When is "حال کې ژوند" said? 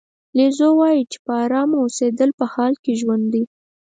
2.53-3.25